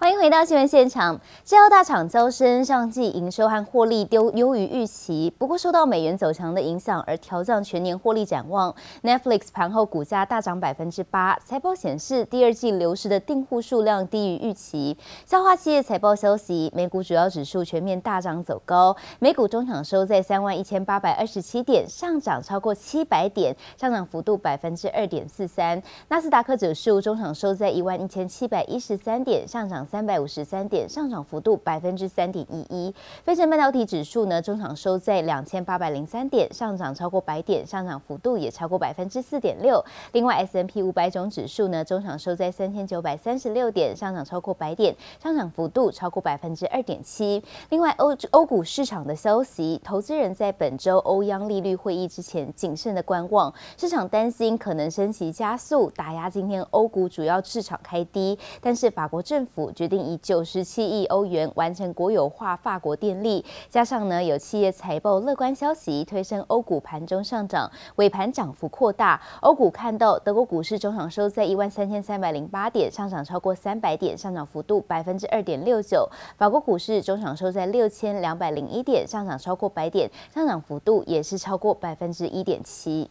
[0.00, 1.20] 欢迎回到新闻现场。
[1.44, 8.74] 制药大厂招生上季营收和获利丢优于预期，不过受到美元走强的影响而调降全年获利展望。
[9.02, 14.96] Netflix 盘后股价大涨百分之八，财报显示第二季流失的订户数量低于预期。
[15.26, 25.82] 消化企业财报消息，美股主要指数全面大涨走高，美股中场收在三万一千八百二十七点，上涨超过七百点，上涨幅度百分之二点四三。
[26.08, 29.86] 纳斯达克指数中场收在一万一千七百一十三点，上涨。
[29.90, 32.94] 三百五十三点，上涨幅度百分之三点一一。
[33.24, 39.84] 费城半导体指数呢，中场收在两千八百零三点，上涨超过百点，上涨幅度也超过百分之四点六。
[40.12, 47.42] 另外，S&P 五百种指数呢，中场收在三千九百三十六点，上涨超过百点，上涨幅度超过百分之二点七。
[47.70, 58.38] 另外，欧欧股市场的消息，投资人在本周欧央利率会议之前谨慎的观望，市场担心可能升息加速，打压今天欧股主要市场开低。
[58.60, 59.72] 但是法国政府。
[59.80, 69.18] 决定以九十七亿欧元完成国有化法国电力，加上呢有企业财报乐观消息，推升欧股盘中上涨，尾盘涨幅扩大。
[69.40, 76.06] 欧股看到德国股市中场收在一万三千三百零八点，上涨超过三百点，上涨幅度百分之二点六九。
[76.36, 83.08] 法国股市中场收在六千两百零一点，上涨超过百点，上涨幅度也是超过百分之一点七。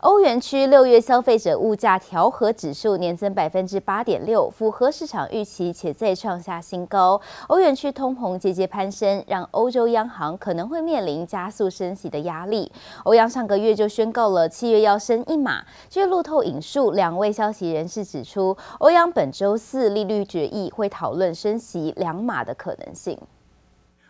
[0.00, 7.20] 欧元区六月消费者物价调和指数年增百分之八点六，符合市场预期，且再创下新高。
[7.48, 12.72] 欧元区通膨节节攀升，让欧洲央行可能会面临加速升息的压力。
[13.04, 15.62] 欧央上个月就宣告了七月要升一码。
[15.90, 23.18] 据路透引述两位消息人士指出，欧央本周四利率决议会讨论升息两码的可能性。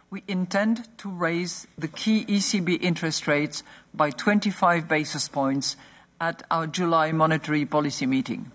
[0.09, 5.75] We intend to raise the key ECB interest rates by 25 basis points
[6.19, 8.51] at our July monetary policy meeting.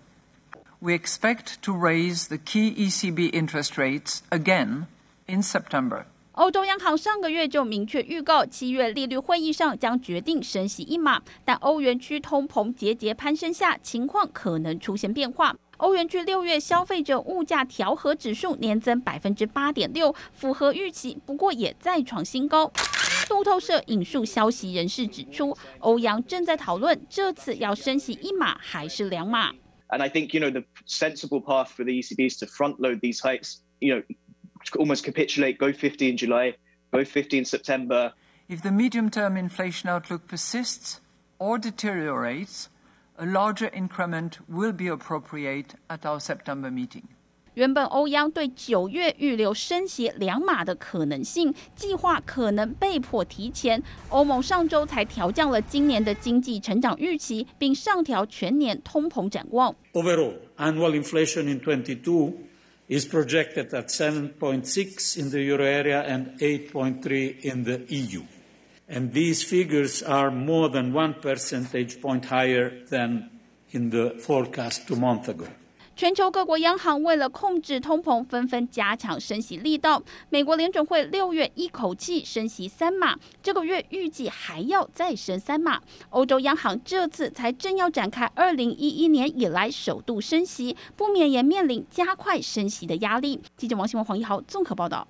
[0.79, 4.87] We expect to raise the key ECB interest rates again
[5.27, 6.05] in September.
[6.33, 15.55] 欧洲央行上个月就明确预告，七月利率会议上将决定升息一码，但欧元区通膨节节攀升下，情况可能出现变化。
[15.78, 22.72] 欧元区六月消费者物价调和指数年增百分之八点六，符合预期，不过也再创新高。
[23.28, 29.52] 路透社引述消息人士指出，欧央正在讨论这次要升息一码还是两码。
[29.88, 33.20] And I think, you know, the sensible path for the ECB is to front load these
[33.20, 34.02] hikes, you know,
[34.78, 36.54] almost capitulate, go 50 in July,
[36.90, 38.12] go 50 in September.
[38.48, 41.00] If the medium-term inflation outlook persists
[41.38, 42.68] or deteriorates,
[43.18, 47.04] A larger increment will be appropriate at our September meeting.
[47.54, 53.82] 原本欧央对九月预留升息两码的可能性计划可能被迫提前。
[54.10, 59.74] 欧盟上周才调降了今年的经济成长预期，并上调全年通膨展望。
[59.94, 62.34] Overall, annual inflation in 22
[62.88, 68.20] is projected at 7.6 in the euro area and 8.3 in the EU.
[68.88, 73.30] And these figures are more than one percentage point higher than
[73.72, 75.46] in the forecast two months ago.
[75.96, 80.02] 全球各国央行为了控制通膨，纷纷加强升息力道。
[80.28, 85.80] 美国联准会六月一口气升息三码，这个月预计还要再升三码。
[86.10, 93.40] 欧洲央行这次才正要展开二零一一年以来首度升息，不免也面临加快升息的压力。
[93.56, 95.08] 记者王新文、黄一豪综合报道。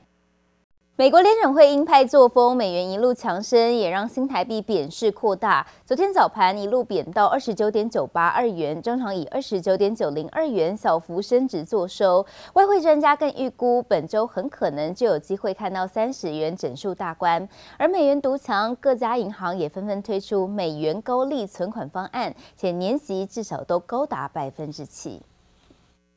[0.99, 5.67] 美国联准会鹰派作风，美元一路强升，也让新台币贬势扩大。
[5.85, 12.25] 昨天早盘一路贬到二十九点九八二元，中场以二十九点九零二元小幅升值作收。
[12.55, 17.47] 外汇专家更预估，本周很可能就有机会看到三十元整数大关。
[17.77, 25.21] 而美元独强，各家银行也纷纷推出美元高利存款方案，且年息至少都高达百分之七。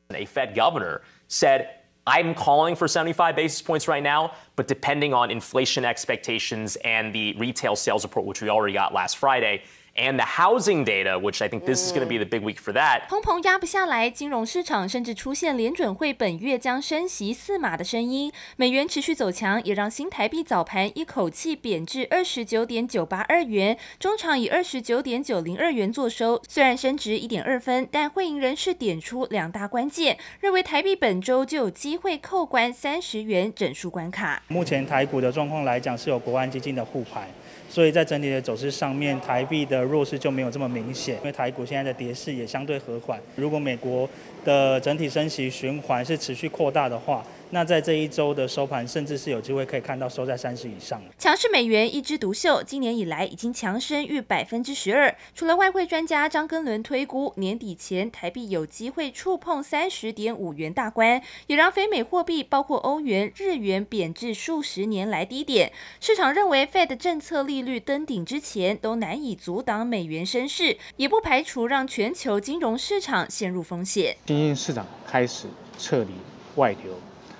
[0.07, 1.78] A Fed governor said.
[2.09, 7.35] I'm calling for 75 basis points right now, but depending on inflation expectations and the
[7.37, 9.61] retail sales report, which we already got last Friday,
[9.99, 12.57] and the housing data, which I think this is going to be the big week
[12.57, 13.07] for that.
[13.09, 18.31] 通膨压不下来，金融市场甚至出现联准会本月将升息四码的声音。
[18.55, 26.41] 美元持续走强，也让新台币早盘一口气贬至二十九点九八二元，中场以二十九点九零二元作收。
[26.47, 34.41] 虽然升值一点二分，但汇银人士点出两大关键，认为台币本周就有机会扣关三十元整数关卡。
[34.47, 37.27] 目前台股的状况来讲，是有国安基金的护盘。
[37.69, 43.19] 所以在整体的走势上面，台币的弱势就没有这么明显，因为台股现在的跌势也相对和缓。
[43.35, 44.09] 如果美国
[44.43, 51.01] 的整体升息循环是持续扩大的话，那在这一周的收盘，甚至是有机会可以看到收在三十以上。
[51.17, 55.15] 强势美元一枝独秀，今年以来已经强升逾百分之十二。
[55.33, 65.71] 除了外汇专家张根伦推估年底前台币有机会触碰三十点五元大关，也让非美货币包括欧元、日元贬至数十年来低点。
[65.99, 74.15] 市场认为，Fed 政策利率登顶之前都难以阻挡美元升势，也不排除让全球金融市场陷入风险。
[74.27, 75.47] 新兴市场开始
[75.79, 76.09] 撤离
[76.55, 76.93] 外流，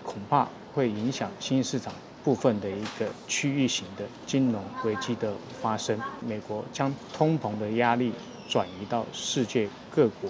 [0.03, 1.93] 恐怕会影响新兴市场
[2.23, 5.99] 部分的一个区域型的金融危机的发生。
[6.27, 8.11] 美国将通膨的压力
[8.47, 10.29] 转移到世界各国，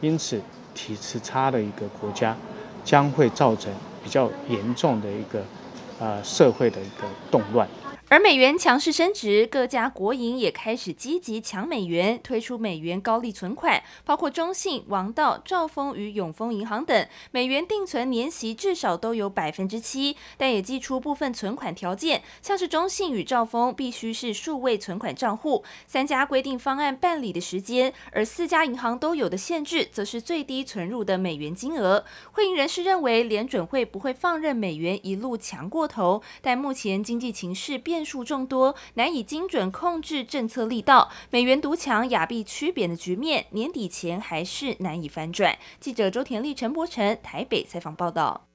[0.00, 0.40] 因此
[0.74, 2.36] 体质差的一个国家
[2.84, 3.72] 将会造成
[4.02, 5.42] 比较严重的一个
[5.98, 7.68] 呃社会的一个动乱。
[8.10, 32.06] 而美元强势升值，各家国营也开始积极抢美元，推出美元高利存款，包括中信、王道、兆丰与永丰银行等，美元定存年息至少都有百分之七，但也祭出部分存款条件，像是中信与兆丰必须是数位存款账户，三家规定方案办理的时间，而四家银行都有的限制，则是最低存入的美元金额。
[32.32, 37.97] 会银人士认为，联准会不会放任美元一路强过头，但目前经济情势变。
[37.98, 45.58] 变数众多，难以精准控制政策力道，美元独强、亚币趋贬的局面，年底前还是难以反转。
[45.80, 48.47] 记者周田丽、陈柏成台北采访报道。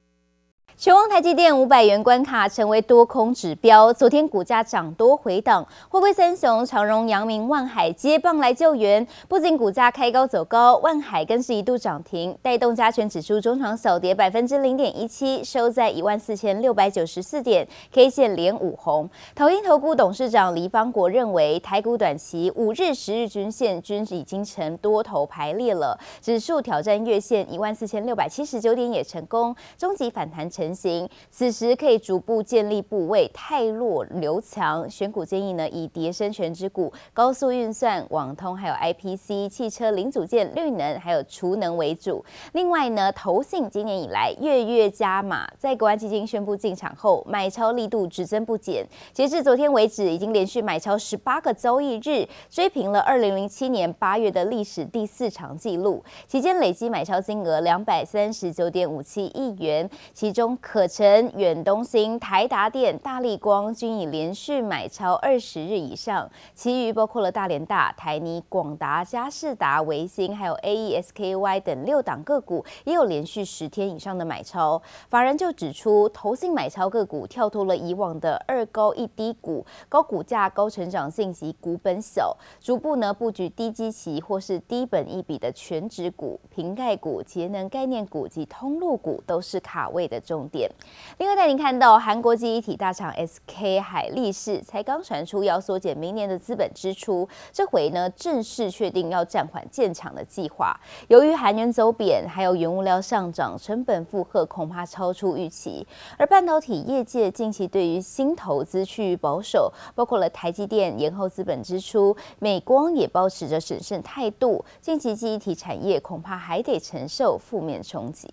[0.76, 19.08] 全网台积电五百元关卡成为多空指标，昨天股价涨多回档，货柜三雄长荣、阳明、万海接棒来救援，不仅股价开高走高，万海更是一度涨停，带动加权指数中场小跌百分之零点一七，收在一万四千六百九十四点，K 线连五红。
[19.36, 30.63] 统一投顾董事长黎方国认为，台股短期五日、十日均线均已经成多头排列了，指数挑战月线一万四千六百七十九点也成功，终极反弹成。
[30.64, 34.88] 成型，此时可以逐步建立部位，汰弱留强。
[34.88, 42.24] 选股建议呢，以叠升权值股、高速运算、网通，还有 IPC、汽车零组件、绿能，还有储能为主。
[42.52, 48.86] 另外呢，投信今年以来月月加码，在国安基金宣布进场后，买超力度只增不减。
[49.12, 56.02] 截至昨天为止，已经连续买超十八个交易日，追平了二零零七年八月的历史第四长纪录。
[56.26, 60.53] 期间累计买超金额两百三十九点五七亿元，其中。
[60.60, 74.80] 可成、远东新、台达电、大立光均已连续买超二十日以上，其余包括了大连大、台泥、广达、嘉士达、维星，还有 AESKY 等六档个股也有连续十天以上的买超。
[75.08, 90.70] 法人就指出，投信买超个股跳脱了以往的二高一低股，高股价、高成长性及股本小，逐步呢布局低基期或是低本一笔的全值股、瓶盖股、节能概念股及通路股都是卡位的重点。
[91.18, 100.78] 另外带您看到，韩国记忆体大厂 SK 海力士才刚传出要缩减明年的资本支出，这回呢正式确定要暂缓建厂的计划。
[101.08, 105.86] 由于韩元走贬，还有原物料上涨，成本负荷恐怕超出预期。
[106.18, 114.64] 而半导体业界近期对于新投资趋于保守，包括了台积电延后资本支出，美光也保持着审慎态度。
[114.80, 118.28] 近期记忆体产业恐怕还得承受负面冲击。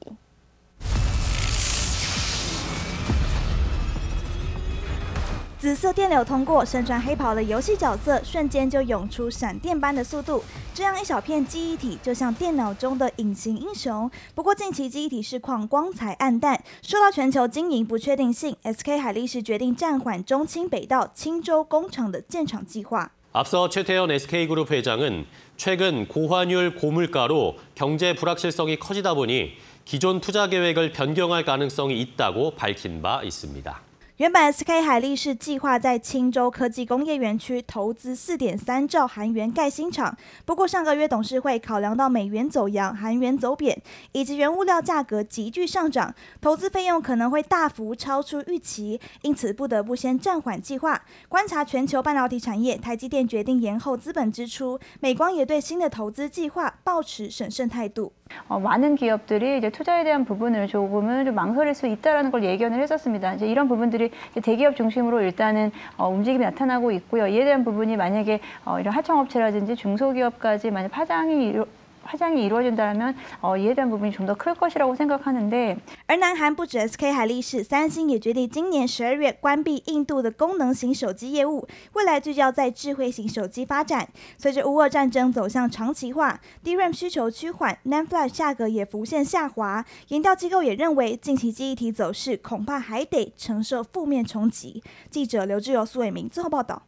[5.60, 14.10] 紫色电流通过，身穿黑袍的游戏角色瞬间就涌出闪电般的速度，这样一小片记忆体就像电脑中的隐形英雄。
[14.34, 23.10] 不过近期记忆体市况光彩暗淡，受到全球经营不确定性，SK 海力士决定暂缓中清北道青州工厂的建厂计划。
[23.32, 25.26] 앞서 최태원 SK그룹 회장은
[25.58, 29.52] 최근 고환율 고물가로 경제 불확실성이 커지다 보니
[29.84, 33.82] 기존 투자 계획을 변경할 가능성이 있다고 밝힌 바 있습니다.
[34.17, 40.15] 原本 SK 海力士计划在青州科技工业园区投资四点三兆韩元盖新厂，
[40.45, 51.01] 不过上个月董事会考量到美元走扬、韩元走贬，以及原物料价格急剧上涨，投资费用可能会大幅超出预期，因此不得不先暂缓计划。
[51.27, 58.13] 观察全球半导体产业，台积电决定延后资本支出，美光也对新的投资计划抱持审慎态度。
[58.47, 63.33] 어, 많은 기업들이 이제 투자에 대한 부분을 조금은 좀 망설일 수 있다라는 걸 예견을 했었습니다.
[63.35, 67.27] 이제 이런 부분들이 이제 대기업 중심으로 일단은 어, 움직임이 나타나고 있고요.
[67.27, 71.59] 이에 대한 부분이 만약에 어, 이런 하청업체라든지 중소기업까지 만약 파장이
[72.08, 75.76] 화장이 이루어진다면 어, 이에 대한 부분이 좀 더 클 것이라고 생각하는데.
[76.06, 84.08] 而南韩不止 SK 海力士，三星也决定今年十二月关闭印度的功能型手机业务，未来聚焦在智慧型手机发展。
[84.38, 89.84] 随着乌俄战争走向长期化，DRAM 需求趋缓，NAND Flash 价格也浮现下滑。
[90.06, 94.80] 研调机构也认为，近期记忆体走势恐怕还得承受负面冲击。
[95.10, 96.84] 记者刘志友、苏伟明最后报道。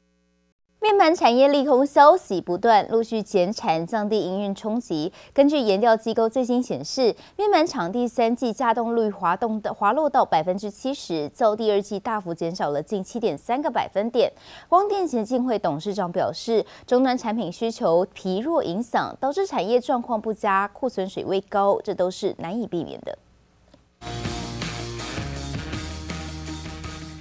[0.83, 5.13] 面板产业利空消息不断，陆续减产，降低营运冲击。
[5.33, 14.29] 根据研调机构最新显示，面板厂第三季稼动率滑动的滑落到百分之七十，较第二季大幅减少了近七点三个百分点。
[14.67, 23.17] 光电协进会董事长表示，终端产品需求疲弱影响，导致产业状况不佳，库存水位高，这都是难以避免的。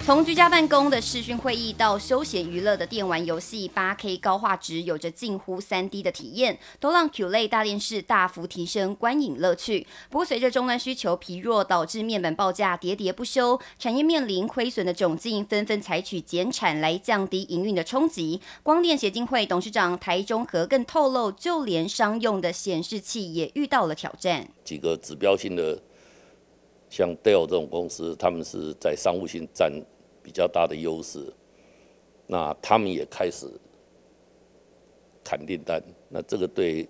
[0.04, 9.86] 从居家办公的视讯会议到休闲娱乐的电玩游戏，8K 高画质有着近乎 3D 的体验，都让 QLED 大电视大幅提升观影乐趣。
[10.10, 18.40] 不过，随着终端需求疲弱，导致面板报价喋喋不休，产业面临亏损的窘境，纷纷采取减产来降低营运的冲击。
[18.64, 24.48] 光电协进会董事长台中和更透露，就连商用的显示器也遇到了挑战。
[24.64, 25.80] 几个指标性的，
[26.90, 29.72] 像 Dell 这种公司，他们是在商务性占
[30.22, 31.32] 比较大的优势，
[32.26, 33.46] 那他们也开始
[35.24, 36.88] 砍订单，那这个对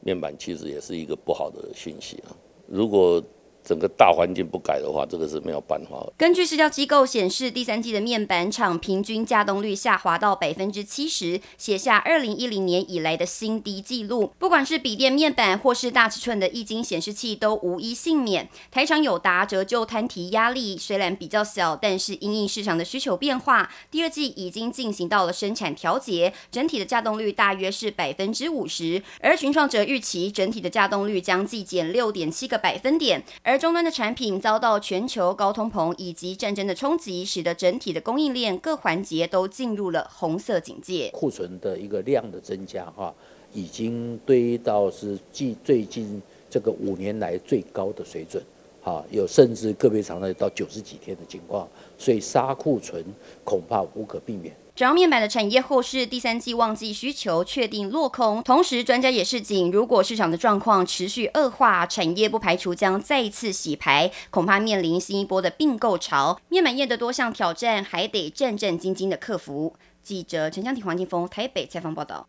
[0.00, 2.36] 面板其实也是一个不好的讯息啊。
[2.66, 3.22] 如果
[3.64, 6.04] 整个大环境不改的话，这个是没有办法。
[6.16, 14.32] 根据市调机构显示，第三季的面板厂平均稼动率下滑到百分之七十，写下二零一零年以来的新低纪录。
[14.38, 18.48] 不管是笔电面板或是大尺寸的液晶显示器，都无一幸免。
[18.70, 29.02] 台厂友达折旧摊提压力虽然比较小，但是因应市场的需求变化，第二季已经进行到了生产调节，整体的稼动率大约是百分之五十。
[29.20, 33.22] 而群创则预期整体的稼动率将季减六点七个百分点。
[33.42, 41.10] 而而终端的产品遭到全球高通膨以及战争的冲击，使得整体的供应链各环节都进入了红色警戒。
[41.12, 43.14] 库存的一个量的增加，哈，
[43.52, 48.42] 已经堆到是近最近这个五年来最高的水准，
[48.80, 51.68] 哈，有甚至个别厂商到九十几天的情况，
[51.98, 53.04] 所以杀库存
[53.44, 54.56] 恐怕无可避免。
[54.74, 66.40] 主要面板的产业后市第三季旺季需求确定落空，同时专家也示警，如果市场的状况持续恶化，产业不排除将再次洗牌，恐怕面临新一波的并购潮。
[66.48, 69.76] 面板业的多项挑战还得战战兢兢的克服。
[70.02, 72.26] 记者陈江婷、黄金峰台北采访报道。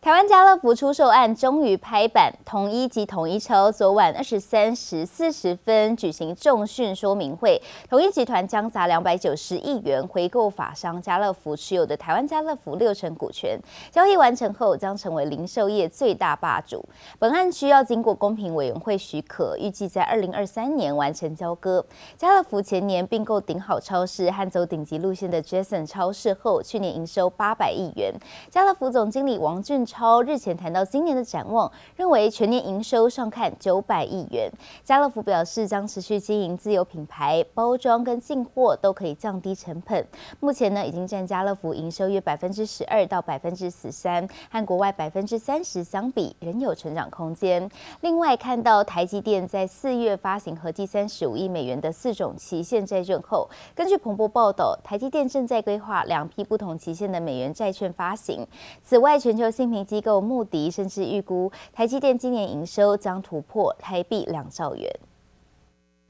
[0.00, 13.58] 台湾家乐福出售案终于拍板，统一及统一超昨晚二十三时四十分举行重讯说明会，统一集团将砸两百九十亿元回购法商家乐福持有的台湾家乐福六成股权，
[13.90, 16.84] 交易完成后将成为零售业最大霸主。
[17.18, 21.84] 本案需要经过公平委员会许可，预计在二零二三年完成交割。
[22.16, 28.14] 家乐福前年并购顶好超市和走顶级路线的 Jason 超市后，去年营收八百亿元。
[28.48, 34.50] 家乐福总经理王俊超日前谈到今年的展望，认为全年营收上看九百亿元。
[34.82, 40.06] 家乐福表示将持续经营自有品牌，包装跟进货都可以降低成本。
[40.40, 47.70] 目前呢，已经占家乐福营收约百分之十二到百分之十三，和国外百分之三十相比，仍有成长空间。
[48.00, 58.46] 另外，看到台积电在四月发行合计三十五亿美元的四种期限债券后，根据彭博报道，台积电正在规划两批不同期限的美元债券发行。
[58.82, 64.88] 此外，全球信评机构穆迪甚至预估台积电今年营收将突破台币两兆元。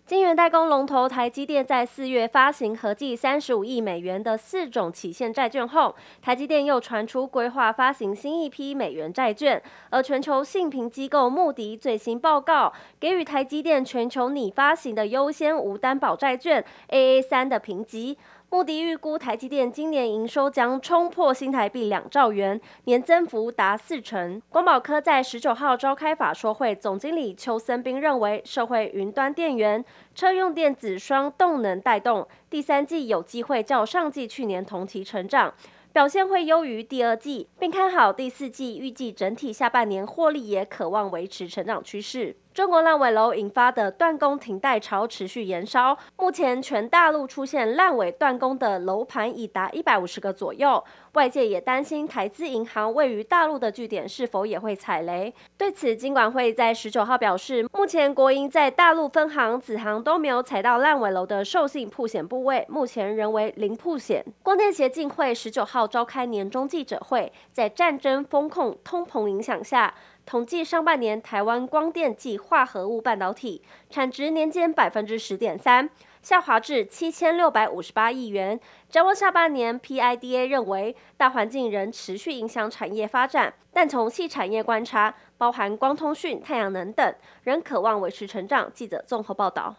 [0.05, 18.19] 晶圆代工龙头台积电在四月发行合计三十五亿美元的四种期限债券后，台积电又传出规划发行新一批美元债券，而全球信评机构穆迪最新报告给予台积电全球拟发行的优先无担保债券 AA 三的评级。
[18.51, 24.41] 穆迪预估台积电今年营收将冲破新台币两兆元，年增幅达四成。
[24.49, 35.53] 光宝科在十九号召开法说会，总经理邱森彬认为，社会云端电源、车用电子双动能带动，第三季有机会较上季去年同期成长，
[35.93, 42.35] 表现会优于第二季，并看好第四季，预计整体下半年获利也可望维持成长趋势。
[42.59, 50.83] 中国烂尾楼引发的断供停贷潮持续延烧，目前全大陆出现烂尾断供的楼盘已达一百五十个左右。
[51.13, 55.33] 外界也担心台资银行位于大陆的据点是否也会踩雷。
[55.57, 64.25] 对此，金管会在十九号表示，目前国营在大陆分行、子行都没有踩到烂尾楼的授信铺险部位，目前仍为零铺险。
[64.43, 69.95] 光电协进会十九号召开年终记者会，在战争、风控、通膨影响下。
[70.29, 75.89] 统计上半年台湾光电及化合物半导体产值年减百分之十点三，
[76.21, 78.61] 下滑至七千六百五十八亿元。
[78.91, 88.71] 展望下半年，PIDA 认为大环境仍持续影响产业发展，但从细产业观察，包含光通讯、太阳能等，仍渴望维持成长。
[88.71, 89.77] 记者综合报道。